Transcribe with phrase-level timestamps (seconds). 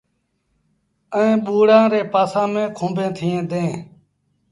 [1.17, 3.73] ائيٚݩ ٻوڙآن ري پاسآݩ ميݩ کونڀيٚن ٿئيٚݩ ديٚݩ۔